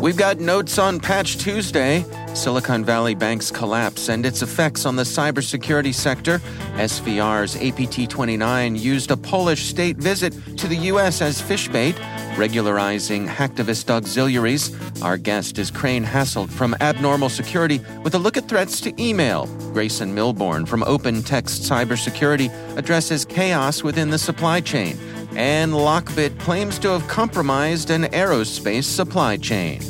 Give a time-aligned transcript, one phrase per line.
[0.00, 5.02] We've got notes on Patch Tuesday, Silicon Valley Bank's collapse and its effects on the
[5.02, 6.38] cybersecurity sector.
[6.76, 11.20] SVR's APT 29 used a Polish state visit to the U.S.
[11.20, 12.00] as fish bait,
[12.38, 14.74] regularizing hacktivist auxiliaries.
[15.02, 19.48] Our guest is Crane Hassold from Abnormal Security with a look at threats to email.
[19.74, 22.48] Grayson Milbourne from Open Text Cybersecurity
[22.78, 24.98] addresses chaos within the supply chain
[25.40, 29.80] and Lockbit claims to have compromised an aerospace supply chain.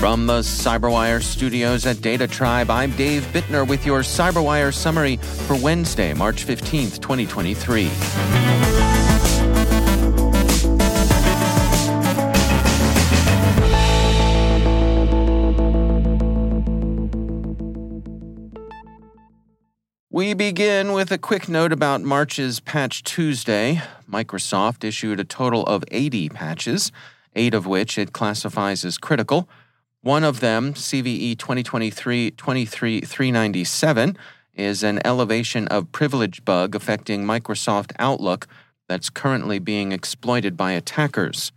[0.00, 5.54] From the Cyberwire studios at Data Tribe, I'm Dave Bittner with your Cyberwire summary for
[5.54, 8.77] Wednesday, March 15th, 2023.
[20.18, 23.82] We begin with a quick note about March's Patch Tuesday.
[24.10, 26.90] Microsoft issued a total of 80 patches,
[27.36, 29.48] eight of which it classifies as critical.
[30.00, 34.18] One of them, CVE 2023 23397,
[34.54, 38.48] is an elevation of privilege bug affecting Microsoft Outlook
[38.88, 41.52] that's currently being exploited by attackers.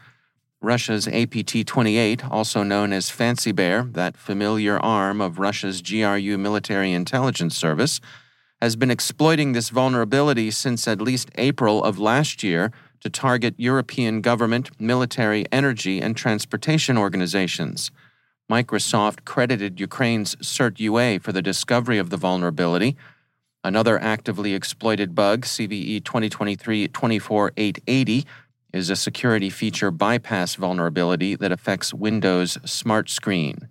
[0.61, 6.93] Russia's APT 28, also known as Fancy Bear, that familiar arm of Russia's GRU military
[6.93, 7.99] intelligence service,
[8.61, 14.21] has been exploiting this vulnerability since at least April of last year to target European
[14.21, 17.89] government, military, energy, and transportation organizations.
[18.51, 22.95] Microsoft credited Ukraine's CERT UA for the discovery of the vulnerability.
[23.63, 28.25] Another actively exploited bug, CVE 2023 24880,
[28.73, 33.69] is a security feature bypass vulnerability that affects Windows Smart Screen.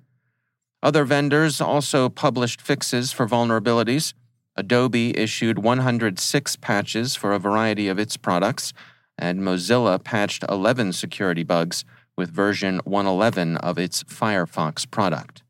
[0.82, 4.14] Other vendors also published fixes for vulnerabilities.
[4.56, 8.72] Adobe issued 106 patches for a variety of its products,
[9.16, 11.84] and Mozilla patched 11 security bugs
[12.16, 15.43] with version 111 of its Firefox product.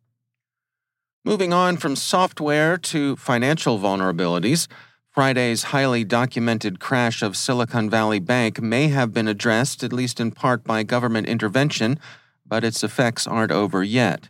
[1.24, 4.68] Moving on from software to financial vulnerabilities,
[5.10, 10.30] Friday's highly documented crash of Silicon Valley Bank may have been addressed, at least in
[10.30, 11.98] part, by government intervention,
[12.46, 14.28] but its effects aren't over yet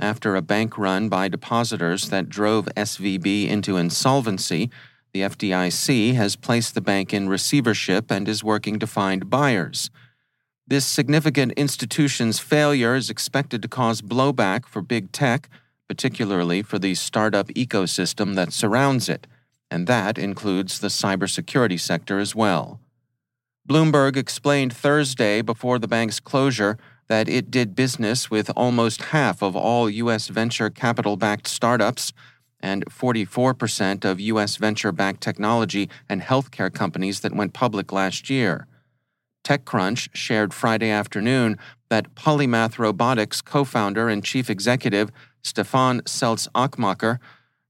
[0.00, 4.70] after a bank run by depositors that drove SVB into insolvency.
[5.12, 9.90] The FDIC has placed the bank in receivership and is working to find buyers.
[10.66, 15.48] This significant institution's failure is expected to cause blowback for big tech,
[15.88, 19.26] particularly for the startup ecosystem that surrounds it,
[19.70, 22.78] and that includes the cybersecurity sector as well.
[23.68, 26.78] Bloomberg explained Thursday before the bank's closure
[27.10, 30.28] that it did business with almost half of all U.S.
[30.28, 32.12] venture capital backed startups
[32.60, 34.54] and 44% of U.S.
[34.54, 38.68] venture backed technology and healthcare companies that went public last year.
[39.42, 45.10] TechCrunch shared Friday afternoon that Polymath Robotics co founder and chief executive
[45.42, 47.18] Stefan Seltz Axmacher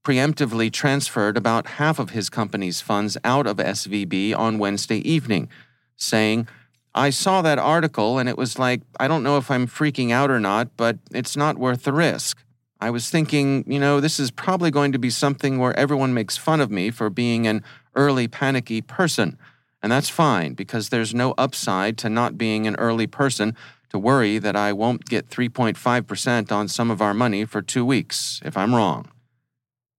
[0.05, 5.49] preemptively transferred about half of his company's funds out of SVB on Wednesday evening,
[5.95, 6.47] saying,
[6.93, 10.29] I saw that article and it was like, I don't know if I'm freaking out
[10.29, 12.37] or not, but it's not worth the risk.
[12.81, 16.35] I was thinking, you know, this is probably going to be something where everyone makes
[16.35, 17.63] fun of me for being an
[17.95, 19.37] early panicky person.
[19.83, 23.55] And that's fine because there's no upside to not being an early person
[23.89, 28.41] to worry that I won't get 3.5% on some of our money for two weeks
[28.43, 29.09] if I'm wrong.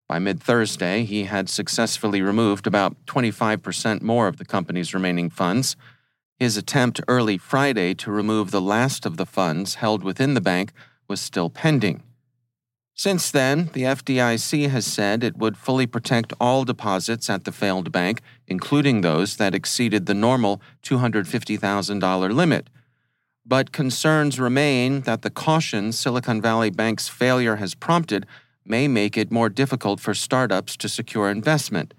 [0.09, 5.77] By mid Thursday, he had successfully removed about 25% more of the company's remaining funds.
[6.43, 10.73] His attempt early Friday to remove the last of the funds held within the bank
[11.07, 12.03] was still pending.
[12.95, 17.93] Since then, the FDIC has said it would fully protect all deposits at the failed
[17.93, 22.69] bank, including those that exceeded the normal $250,000 limit.
[23.47, 28.27] But concerns remain that the caution Silicon Valley Bank's failure has prompted
[28.67, 31.95] may make it more difficult for startups to secure investment.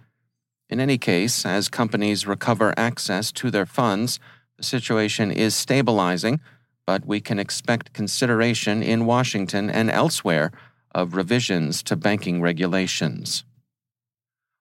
[0.70, 4.20] In any case, as companies recover access to their funds,
[4.58, 6.40] the situation is stabilizing,
[6.86, 10.52] but we can expect consideration in Washington and elsewhere
[10.94, 13.44] of revisions to banking regulations.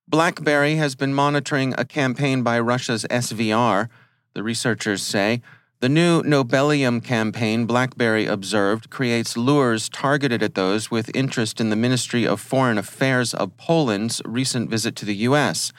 [0.09, 3.89] BlackBerry has been monitoring a campaign by Russia's SVR.
[4.35, 5.43] The researchers say
[5.81, 11.77] the new Nobelium campaign, BlackBerry observed, creates lures targeted at those with interest in the
[11.77, 15.73] Ministry of Foreign Affairs of Poland's recent visit to the U.S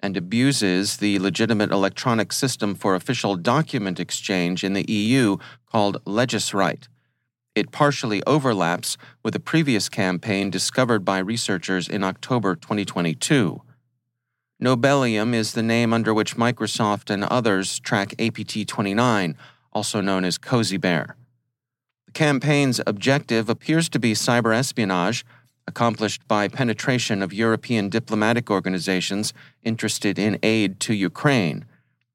[0.00, 5.36] and abuses the legitimate electronic system for official document exchange in the EU
[5.66, 6.88] called Legiswrite.
[7.54, 13.62] It partially overlaps with a previous campaign discovered by researchers in October 2022.
[14.62, 19.36] Nobelium is the name under which Microsoft and others track APT 29,
[19.72, 21.16] also known as Cozy Bear.
[22.06, 25.24] The campaign's objective appears to be cyber espionage
[25.68, 31.66] accomplished by penetration of European diplomatic organizations interested in aid to Ukraine.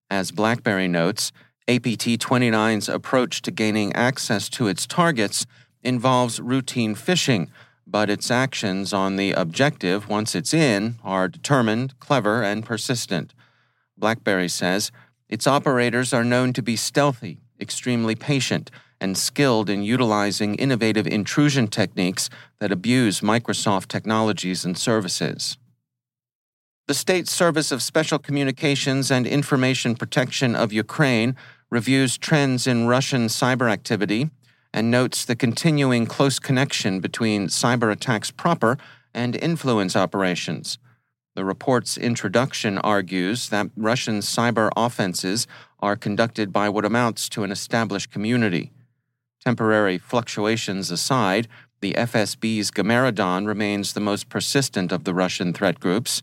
[0.09, 1.31] As BlackBerry notes,
[1.67, 5.45] APT 29's approach to gaining access to its targets
[5.83, 7.47] involves routine phishing,
[7.85, 13.35] but its actions on the objective, once it's in, are determined, clever, and persistent.
[13.97, 14.91] BlackBerry says
[15.29, 18.71] its operators are known to be stealthy, extremely patient,
[19.03, 22.29] and skilled in utilizing innovative intrusion techniques
[22.59, 25.57] that abuse Microsoft technologies and services.
[26.87, 31.35] The State Service of Special Communications and Information Protection of Ukraine
[31.69, 34.29] reviews trends in Russian cyber activity
[34.73, 38.77] and notes the continuing close connection between cyber attacks proper
[39.13, 40.77] and influence operations.
[41.35, 45.45] The report's introduction argues that Russian cyber offenses
[45.81, 48.71] are conducted by what amounts to an established community.
[49.45, 51.49] Temporary fluctuations aside,
[51.81, 56.21] the FSB's Gamaredon remains the most persistent of the Russian threat groups.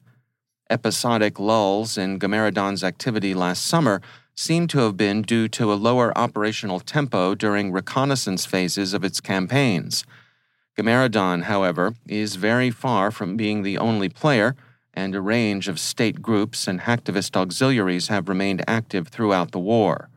[0.71, 4.01] Episodic lulls in Gamaredon's activity last summer
[4.35, 9.21] seem to have been due to a lower operational tempo during reconnaissance phases of its
[9.21, 10.07] campaigns.
[10.79, 14.57] Gamaredon, however, is very far from being the only player,
[14.95, 20.09] and a range of state groups and hacktivist auxiliaries have remained active throughout the war.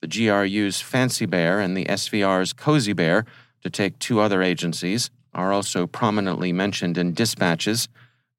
[0.00, 3.24] The GRU's Fancy Bear and the SVR's Cozy Bear,
[3.62, 7.88] to take two other agencies, are also prominently mentioned in dispatches,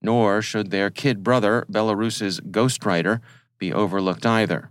[0.02, 3.20] nor should their kid brother, Belarus's Ghostwriter,
[3.58, 4.70] be overlooked either.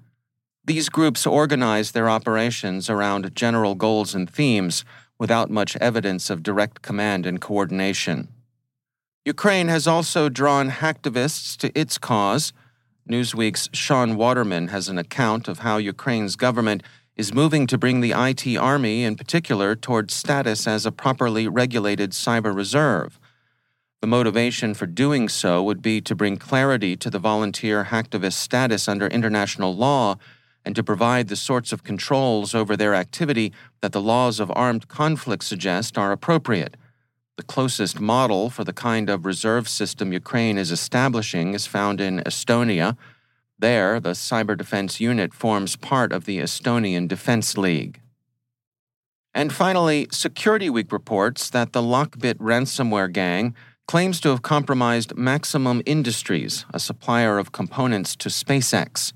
[0.64, 4.84] These groups organize their operations around general goals and themes
[5.18, 8.28] without much evidence of direct command and coordination.
[9.24, 12.52] Ukraine has also drawn hacktivists to its cause
[13.08, 16.82] Newsweek's Shaun Waterman has an account of how Ukraine's government
[17.16, 22.12] is moving to bring the IT Army, in particular, towards status as a properly regulated
[22.12, 23.18] cyber reserve.
[24.00, 28.86] The motivation for doing so would be to bring clarity to the volunteer hacktivist status
[28.86, 30.16] under international law
[30.64, 34.86] and to provide the sorts of controls over their activity that the laws of armed
[34.86, 36.76] conflict suggest are appropriate.
[37.38, 42.18] The closest model for the kind of reserve system Ukraine is establishing is found in
[42.26, 42.96] Estonia.
[43.56, 48.00] There, the cyber defense unit forms part of the Estonian Defense League.
[49.32, 53.54] And finally, Security Week reports that the Lockbit ransomware gang
[53.86, 59.12] claims to have compromised Maximum Industries, a supplier of components to SpaceX.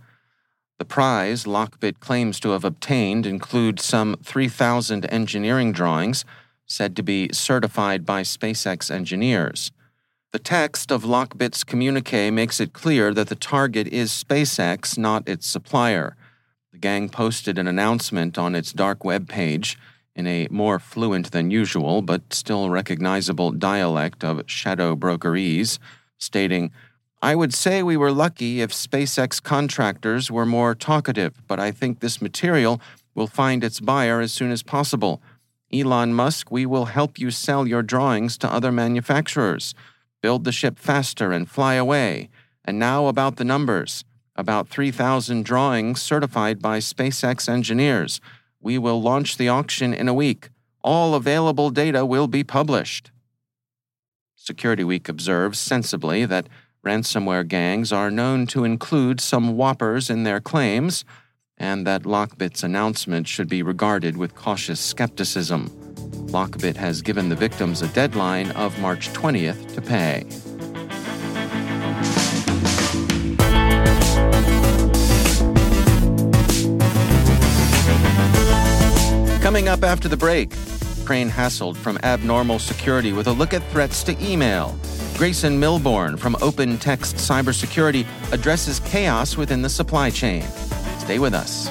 [0.79, 6.25] The prize Lockbit claims to have obtained include some 3,000 engineering drawings
[6.73, 9.71] said to be certified by SpaceX engineers.
[10.33, 15.47] The text of Lockbit's communique makes it clear that the target is SpaceX, not its
[15.47, 16.17] supplier.
[16.73, 19.79] The gang posted an announcement on its dark web page
[20.17, 25.79] in a more fluent than usual but still recognizable dialect of shadow brokerese,
[26.17, 26.71] stating,
[27.21, 32.01] I would say we were lucky if SpaceX contractors were more talkative, but I think
[32.01, 32.81] this material
[33.15, 35.21] will find its buyer as soon as possible.
[35.73, 39.75] Elon Musk, we will help you sell your drawings to other manufacturers.
[40.21, 42.29] Build the ship faster and fly away.
[42.65, 44.05] And now about the numbers.
[44.37, 48.21] About 3,000 drawings certified by SpaceX engineers.
[48.61, 50.51] We will launch the auction in a week.
[50.83, 53.11] All available data will be published.
[54.37, 56.49] Security Week observes sensibly that
[56.85, 61.05] ransomware gangs are known to include some whoppers in their claims
[61.59, 65.69] and that Lockbit's announcement should be regarded with cautious skepticism.
[66.33, 70.25] Lockbit has given the victims a deadline of March 20th to pay.
[79.43, 80.55] Coming up after the break,
[81.05, 84.79] Crane Hassold from Abnormal Security with a look at threats to email.
[85.19, 90.43] Grayson Milbourne from Open Text Cybersecurity addresses chaos within the supply chain.
[91.03, 91.69] Stay with us.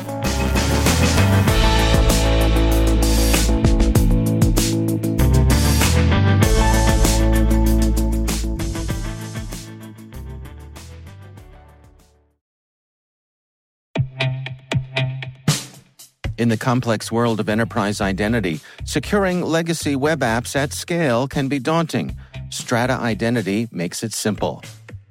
[16.37, 21.59] In the complex world of enterprise identity, securing legacy web apps at scale can be
[21.59, 22.17] daunting.
[22.49, 24.61] Strata Identity makes it simple.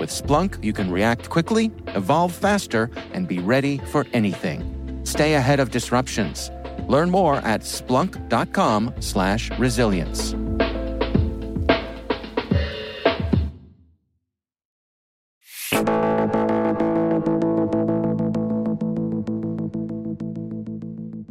[0.00, 5.00] With Splunk, you can react quickly, evolve faster, and be ready for anything.
[5.04, 6.50] Stay ahead of disruptions.
[6.86, 10.34] Learn more at splunk.com/resilience.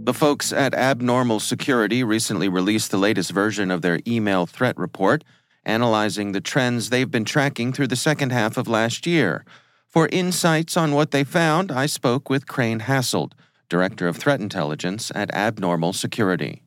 [0.07, 5.25] The folks at Abnormal Security recently released the latest version of their email threat report
[5.67, 9.45] analyzing the trends they've been tracking through the second half of last year.
[9.87, 13.35] For insights on what they found, I spoke with Crane Hassold,
[13.69, 16.63] Director of Threat Intelligence at Abnormal Security.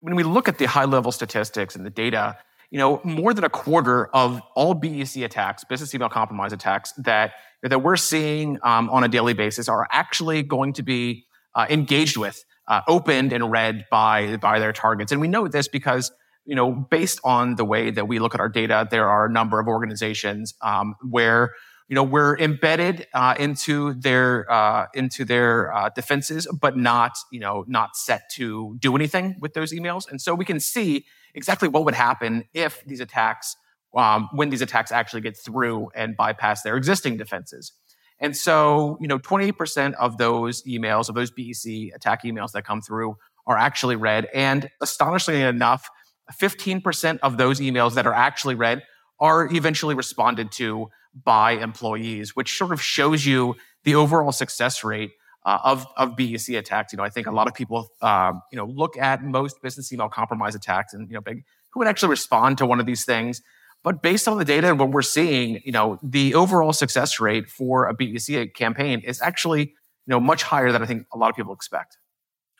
[0.00, 2.36] When we look at the high level statistics and the data,
[2.70, 7.32] you know, more than a quarter of all BEC attacks, business email compromise attacks that,
[7.62, 11.24] that we're seeing um, on a daily basis are actually going to be
[11.54, 15.12] uh, engaged with, uh, opened and read by, by their targets.
[15.12, 16.10] And we know this because
[16.46, 19.30] you know, based on the way that we look at our data, there are a
[19.30, 21.54] number of organizations um, where
[21.88, 27.40] you know we're embedded uh, into their uh, into their uh, defenses, but not you
[27.40, 31.68] know not set to do anything with those emails, and so we can see exactly
[31.68, 33.56] what would happen if these attacks,
[33.96, 37.72] um, when these attacks actually get through and bypass their existing defenses.
[38.20, 42.80] And so, you know, 28% of those emails, of those BEC attack emails that come
[42.80, 45.90] through, are actually read, and astonishingly enough
[46.32, 48.82] 15% of those emails that are actually read
[49.20, 50.88] are eventually responded to
[51.24, 53.54] by employees, which sort of shows you
[53.84, 55.12] the overall success rate
[55.44, 56.92] uh, of, of BEC attacks.
[56.92, 59.92] You know, I think a lot of people, um, you know, look at most business
[59.92, 63.04] email compromise attacks and, you know, big, who would actually respond to one of these
[63.04, 63.42] things.
[63.82, 67.48] But based on the data and what we're seeing, you know, the overall success rate
[67.48, 71.28] for a BEC campaign is actually, you know, much higher than I think a lot
[71.28, 71.98] of people expect.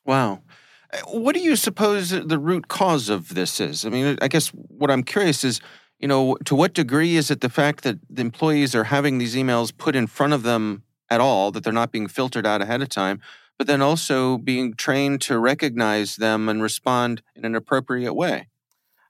[0.05, 0.43] Wow.
[1.07, 3.85] What do you suppose the root cause of this is?
[3.85, 5.61] I mean, I guess what I'm curious is,
[5.99, 9.35] you know, to what degree is it the fact that the employees are having these
[9.35, 12.83] emails put in front of them at all, that they're not being filtered out ahead
[12.83, 13.21] of time,
[13.59, 18.49] but then also being trained to recognize them and respond in an appropriate way?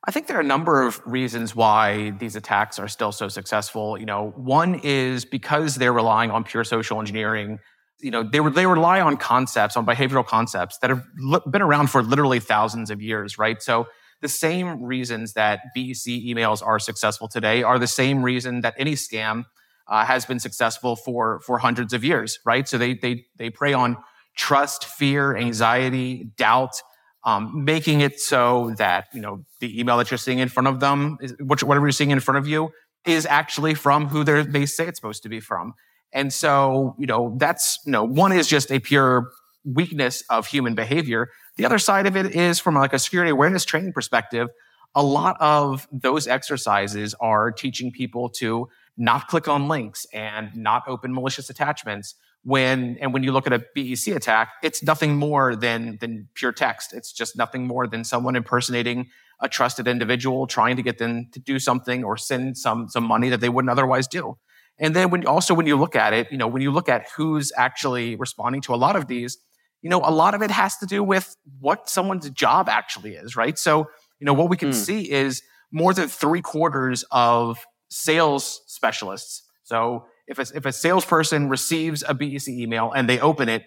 [0.06, 3.98] I think there are a number of reasons why these attacks are still so successful.
[3.98, 7.58] You know, one is because they're relying on pure social engineering
[8.04, 11.04] you know they, they rely on concepts on behavioral concepts that have
[11.50, 13.86] been around for literally thousands of years right so
[14.20, 18.92] the same reasons that BEC emails are successful today are the same reason that any
[18.92, 19.44] scam
[19.86, 22.66] uh, has been successful for for hundreds of years, right?
[22.66, 23.98] So they they they prey on
[24.36, 26.80] trust, fear, anxiety, doubt,
[27.24, 30.80] um, making it so that you know the email that you're seeing in front of
[30.80, 32.70] them, is, whatever you're seeing in front of you,
[33.04, 35.74] is actually from who they say it's supposed to be from.
[36.12, 39.30] And so you know that's you know one is just a pure
[39.64, 41.30] weakness of human behavior.
[41.56, 44.48] The other side of it is from like a security awareness training perspective.
[44.94, 50.84] A lot of those exercises are teaching people to not click on links and not
[50.86, 55.56] open malicious attachments when and when you look at a BEC attack, it's nothing more
[55.56, 56.92] than than pure text.
[56.92, 59.08] It's just nothing more than someone impersonating
[59.40, 63.30] a trusted individual, trying to get them to do something or send some some money
[63.30, 64.36] that they wouldn't otherwise do.
[64.78, 67.06] And then when also when you look at it, you know, when you look at
[67.16, 69.38] who's actually responding to a lot of these,
[69.82, 73.36] you know, a lot of it has to do with what someone's job actually is,
[73.36, 73.58] right?
[73.58, 73.88] So,
[74.18, 74.74] you know, what we can mm.
[74.74, 79.42] see is more than three quarters of sales specialists.
[79.64, 83.64] So if a, if a salesperson receives a BEC email and they open it,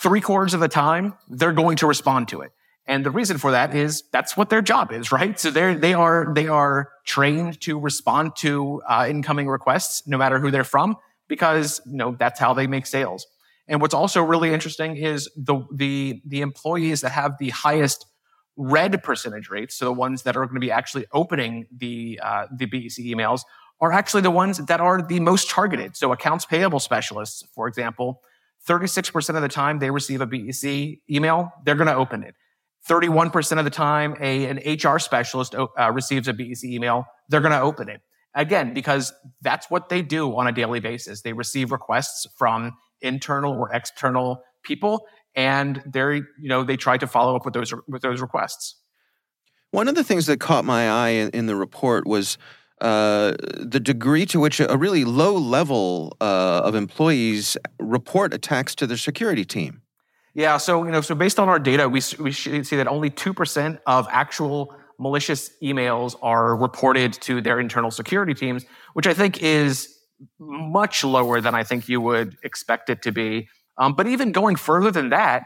[0.00, 2.52] three quarters of the time, they're going to respond to it.
[2.90, 5.38] And the reason for that is that's what their job is, right?
[5.38, 10.40] So they're, they are, they are trained to respond to uh, incoming requests, no matter
[10.40, 10.96] who they're from,
[11.28, 13.28] because, you know, that's how they make sales.
[13.68, 18.06] And what's also really interesting is the, the, the employees that have the highest
[18.56, 22.48] read percentage rates, so the ones that are going to be actually opening the, uh,
[22.52, 23.42] the BEC emails
[23.80, 25.96] are actually the ones that are the most targeted.
[25.96, 28.20] So accounts payable specialists, for example,
[28.68, 32.34] 36% of the time they receive a BEC email, they're going to open it.
[32.88, 37.52] 31% of the time a, an HR specialist uh, receives a BEC email, they're going
[37.52, 38.00] to open it.
[38.34, 41.22] Again, because that's what they do on a daily basis.
[41.22, 42.72] They receive requests from
[43.02, 47.72] internal or external people and they're, you know, they try to follow up with those,
[47.88, 48.76] with those requests.
[49.70, 52.38] One of the things that caught my eye in, in the report was
[52.80, 58.86] uh, the degree to which a really low level uh, of employees report attacks to
[58.86, 59.82] their security team.
[60.34, 63.34] Yeah, so you know, so based on our data, we we see that only two
[63.34, 69.42] percent of actual malicious emails are reported to their internal security teams, which I think
[69.42, 69.96] is
[70.38, 73.48] much lower than I think you would expect it to be.
[73.78, 75.44] Um, but even going further than that,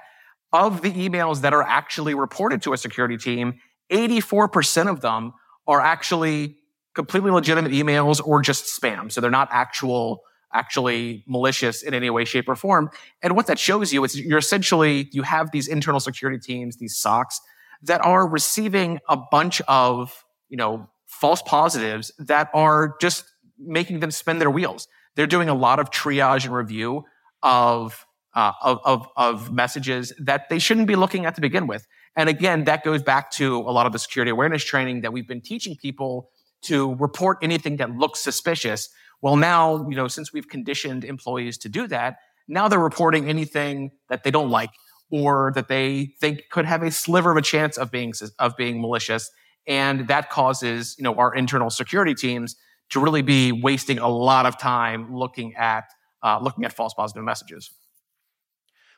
[0.53, 3.55] of the emails that are actually reported to a security team,
[3.93, 5.33] 84% of them
[5.67, 6.57] are actually
[6.95, 9.11] completely legitimate emails or just spam.
[9.11, 10.23] So they're not actual,
[10.55, 12.91] actually malicious in any way, shape, or form.
[13.23, 16.97] And what that shows you is you're essentially, you have these internal security teams, these
[16.97, 17.41] SOCs
[17.83, 23.25] that are receiving a bunch of, you know, false positives that are just
[23.59, 24.89] making them spin their wheels.
[25.17, 27.05] They're doing a lot of triage and review
[27.43, 31.87] of, uh, of, of, of messages that they shouldn't be looking at to begin with.
[32.17, 35.29] And again, that goes back to a lot of the security awareness training that we've
[35.29, 36.31] been teaching people
[36.63, 38.89] to report anything that looks suspicious.
[39.25, 43.93] Well, now, you know, since we've conditioned employees to do that, now they're reporting anything
[44.11, 44.69] that they don't like
[45.11, 48.83] or that they think could have a sliver of a chance of being of being
[48.83, 49.31] malicious.
[49.67, 52.55] And that causes you know our internal security teams
[52.91, 55.85] to really be wasting a lot of time looking at
[56.23, 57.71] uh, looking at false positive messages.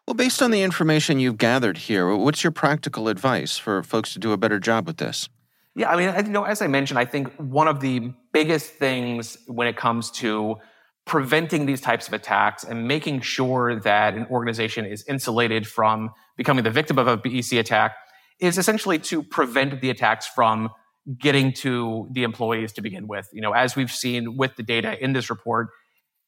[0.08, 4.18] Well based on the information you've gathered here what's your practical advice for folks to
[4.18, 5.28] do a better job with this
[5.76, 9.36] yeah, I mean, you know, as I mentioned, I think one of the biggest things
[9.46, 10.56] when it comes to
[11.04, 16.64] preventing these types of attacks and making sure that an organization is insulated from becoming
[16.64, 17.94] the victim of a BEC attack
[18.40, 20.70] is essentially to prevent the attacks from
[21.18, 23.28] getting to the employees to begin with.
[23.34, 25.68] You know, as we've seen with the data in this report,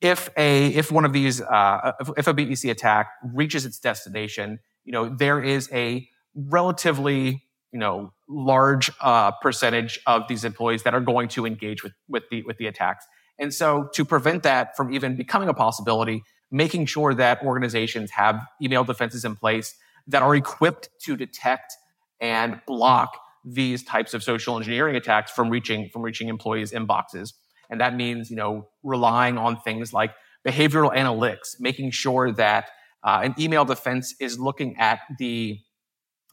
[0.03, 4.59] if a if one of these uh, if, if a BEC attack reaches its destination,
[4.85, 10.95] you know, there is a relatively you know large uh, percentage of these employees that
[10.95, 13.07] are going to engage with with the with the attacks.
[13.39, 18.45] And so to prevent that from even becoming a possibility, making sure that organizations have
[18.63, 19.75] email defenses in place
[20.07, 21.73] that are equipped to detect
[22.21, 27.33] and block these types of social engineering attacks from reaching from reaching employees' inboxes.
[27.71, 30.13] And that means, you know, relying on things like
[30.47, 32.71] behavioral analytics, making sure that
[33.05, 35.59] uh, an email defense is looking at the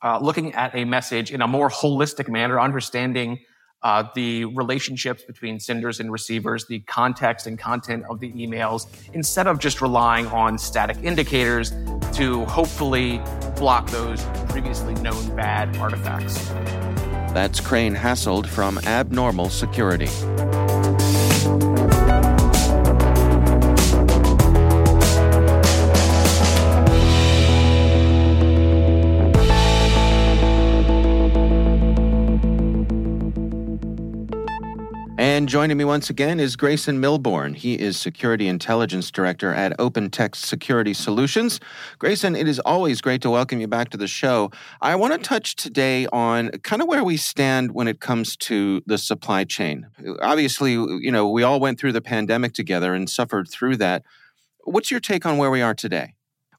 [0.05, 3.39] uh, looking at a message in a more holistic manner, understanding
[3.81, 9.47] uh, the relationships between senders and receivers, the context and content of the emails, instead
[9.47, 11.71] of just relying on static indicators
[12.13, 13.19] to hopefully
[13.57, 16.47] block those previously known bad artifacts.
[17.33, 20.07] That's Crane Hassold from Abnormal Security.
[35.47, 37.55] Joining me once again is Grayson Milbourne.
[37.55, 41.59] He is Security Intelligence Director at OpenText Security Solutions.
[41.99, 44.51] Grayson, it is always great to welcome you back to the show.
[44.81, 48.81] I want to touch today on kind of where we stand when it comes to
[48.85, 49.87] the supply chain.
[50.21, 54.03] Obviously, you know, we all went through the pandemic together and suffered through that.
[54.63, 56.15] What's your take on where we are today?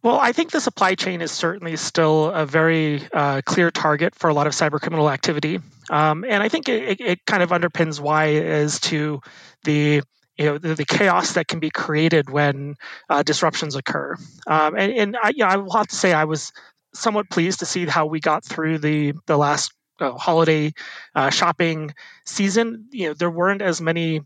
[0.06, 4.30] Well, I think the supply chain is certainly still a very uh, clear target for
[4.30, 5.58] a lot of cyber criminal activity,
[5.90, 9.20] um, and I think it, it, kind of underpins why as to
[9.64, 10.02] the
[10.38, 12.76] you know the, the, chaos that can be created when
[13.10, 14.14] uh, disruptions occur.
[14.46, 16.52] Um, and, and I, you know, I will have to say I was
[16.94, 20.72] somewhat pleased to see how we got through the the last uh, holiday
[21.16, 22.86] uh, shopping season.
[22.92, 24.20] You know, there weren't as many.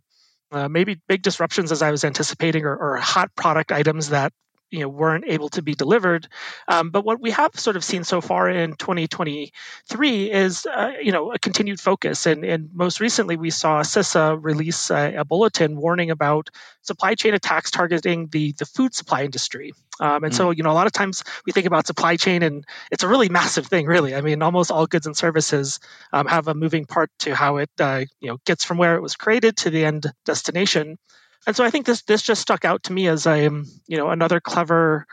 [0.53, 4.33] Uh, maybe big disruptions as I was anticipating, or, or, hot product items that
[4.71, 6.29] you know weren't able to be delivered.
[6.69, 11.13] Um, but what we have sort of seen so far in 2023 is uh, you
[11.13, 15.77] know a continued focus, and, and most recently we saw CISA release a, a, bulletin
[15.77, 16.51] warning about
[16.83, 19.73] supply chain attacks targeting the the food supply industry.
[19.99, 20.37] Um, and mm.
[20.37, 23.09] so you know a lot of times we think about supply chain, and it's a
[23.09, 23.87] really massive thing.
[23.87, 25.81] Really, I mean, almost all goods and services
[26.13, 29.03] um, have a moving part to how it uh, you know gets from where it
[29.03, 30.99] was created to the end destination.
[31.47, 33.97] And so I think this this just stuck out to me as a um, you
[33.97, 35.07] know another clever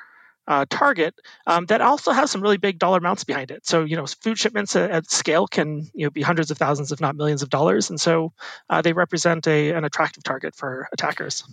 [0.47, 1.13] uh, target
[1.45, 3.65] um, that also has some really big dollar amounts behind it.
[3.65, 6.91] So you know, food shipments at, at scale can you know be hundreds of thousands,
[6.91, 8.33] if not millions of dollars, and so
[8.69, 11.43] uh, they represent a an attractive target for attackers.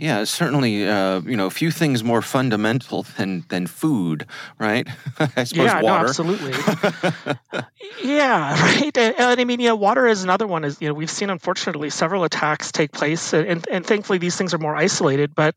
[0.00, 0.88] Yeah, certainly.
[0.88, 4.24] Uh, you know, a few things more fundamental than than food,
[4.58, 4.88] right?
[5.18, 6.04] I suppose yeah, water.
[6.04, 6.52] No, absolutely.
[8.02, 8.96] yeah, right.
[8.96, 10.64] And, and, I mean, yeah, water is another one.
[10.64, 14.54] Is you know, we've seen unfortunately several attacks take place, and and thankfully these things
[14.54, 15.54] are more isolated, but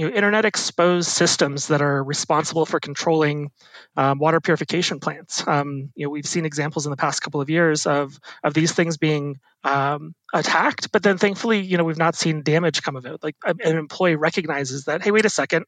[0.00, 3.50] you know, internet exposed systems that are responsible for controlling
[3.98, 5.46] um, water purification plants.
[5.46, 8.72] Um, you know, we've seen examples in the past couple of years of of these
[8.72, 13.04] things being um, attacked, but then thankfully, you know, we've not seen damage come of
[13.04, 13.22] it.
[13.22, 15.66] Like an employee recognizes that, hey, wait a second,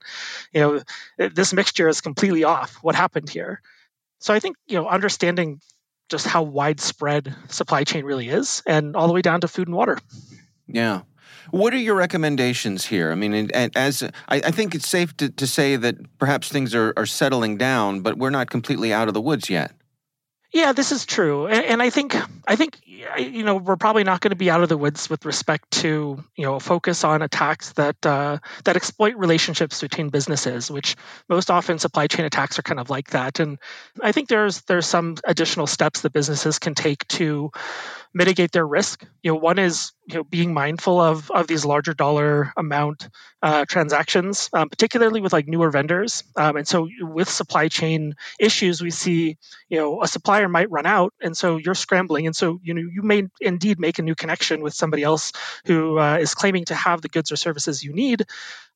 [0.50, 2.78] you know, this mixture is completely off.
[2.80, 3.60] What happened here?
[4.20, 5.60] So I think you know, understanding
[6.08, 9.76] just how widespread supply chain really is, and all the way down to food and
[9.76, 9.98] water.
[10.66, 11.02] Yeah.
[11.50, 13.12] What are your recommendations here?
[13.12, 16.92] I mean, as I, I think it's safe to, to say that perhaps things are,
[16.96, 19.72] are settling down, but we're not completely out of the woods yet.
[20.52, 22.14] Yeah, this is true, and, and I think
[22.46, 25.24] I think you know we're probably not going to be out of the woods with
[25.24, 30.96] respect to you know focus on attacks that uh, that exploit relationships between businesses, which
[31.26, 33.40] most often supply chain attacks are kind of like that.
[33.40, 33.58] And
[34.02, 37.50] I think there's there's some additional steps that businesses can take to
[38.12, 39.06] mitigate their risk.
[39.22, 43.08] You know, one is you know being mindful of of these larger dollar amount
[43.42, 46.24] uh, transactions, um, particularly with like newer vendors.
[46.36, 49.38] Um, and so with supply chain issues, we see
[49.68, 52.80] you know a supplier might run out, and so you're scrambling, and so you know
[52.80, 55.32] you may indeed make a new connection with somebody else
[55.66, 58.24] who uh, is claiming to have the goods or services you need.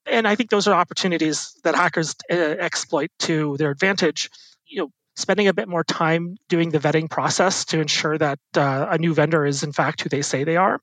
[0.07, 4.31] And I think those are opportunities that hackers uh, exploit to their advantage.
[4.67, 8.87] You know, spending a bit more time doing the vetting process to ensure that uh,
[8.91, 10.81] a new vendor is in fact who they say they are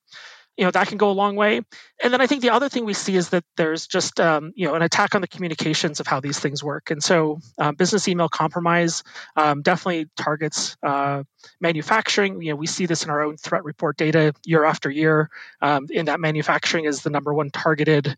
[0.58, 1.62] you know that can go a long way.
[2.02, 4.68] And then i think the other thing we see is that there's just um, you
[4.68, 6.92] know an attack on the communications of how these things work.
[6.92, 9.04] And so uh, business email compromise
[9.36, 11.24] um, definitely targets uh,
[11.60, 12.42] manufacturing.
[12.42, 15.30] You know we see this in our own threat report data year after year
[15.62, 18.16] um, in that manufacturing is the number one targeted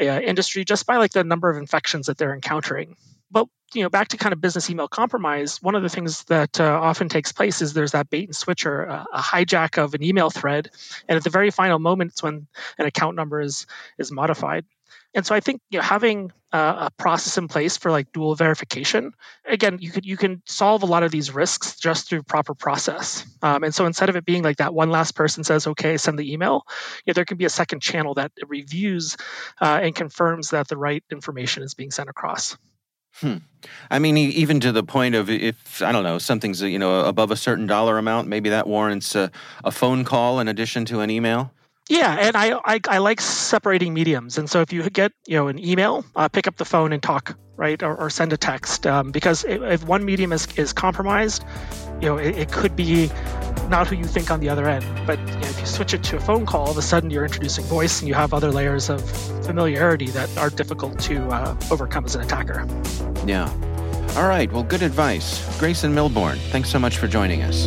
[0.00, 2.96] uh, industry just by like the number of infections that they're encountering
[3.32, 6.60] but you know, back to kind of business email compromise, one of the things that
[6.60, 9.94] uh, often takes place is there's that bait and switch or a, a, hijack of
[9.94, 10.70] an email thread,
[11.08, 12.46] and at the very final moment, it's when
[12.78, 13.66] an account number is
[13.98, 14.66] is modified.
[15.14, 18.34] And so I think you know, having uh, a process in place for like dual
[18.34, 19.12] verification,
[19.44, 23.26] again, you could you can solve a lot of these risks just through proper process.
[23.42, 26.18] Um, and so instead of it being like that one last person says, "Okay, send
[26.18, 26.66] the email,"
[27.04, 29.16] you know, there can be a second channel that reviews
[29.60, 32.56] uh, and confirms that the right information is being sent across.
[33.14, 33.38] Hmm.
[33.90, 37.30] I mean, even to the point of if I don't know something's you know above
[37.30, 39.30] a certain dollar amount, maybe that warrants a,
[39.64, 41.52] a phone call in addition to an email.
[41.88, 45.48] Yeah, and I, I, I like separating mediums, and so if you get you know
[45.48, 48.86] an email, uh, pick up the phone and talk, right, or, or send a text,
[48.86, 51.44] um, because if one medium is, is compromised,
[52.00, 53.10] you know it, it, could be
[53.72, 54.84] not who you think on the other end.
[55.06, 57.10] But you know, if you switch it to a phone call, all of a sudden
[57.10, 59.02] you're introducing voice, and you have other layers of
[59.44, 62.64] familiarity that are difficult to uh, overcome as an attacker.
[63.26, 63.50] Yeah.
[64.16, 64.52] All right.
[64.52, 66.38] Well, good advice, Grayson Milbourne.
[66.50, 67.66] Thanks so much for joining us.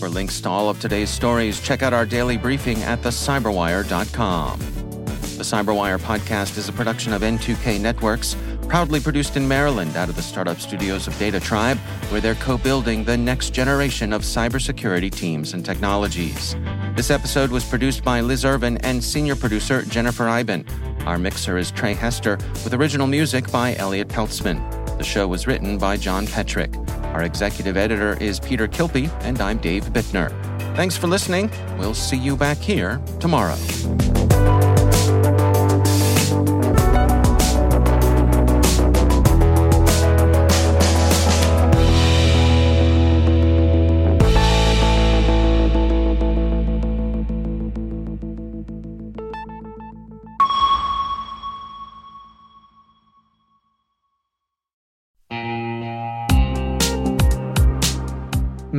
[0.00, 4.58] For links to all of today's stories, check out our daily briefing at thecyberwire.com.
[4.58, 8.34] The Cyberwire podcast is a production of N2K Networks,
[8.66, 11.76] proudly produced in Maryland out of the startup studios of Data Tribe,
[12.08, 16.56] where they're co building the next generation of cybersecurity teams and technologies.
[16.96, 20.64] This episode was produced by Liz Irvin and senior producer Jennifer Eiben.
[21.04, 24.66] Our mixer is Trey Hester, with original music by Elliot Peltzman.
[24.96, 26.72] The show was written by John Petrick.
[27.12, 30.30] Our executive editor is Peter Kilpe, and I'm Dave Bittner.
[30.76, 31.50] Thanks for listening.
[31.76, 33.56] We'll see you back here tomorrow.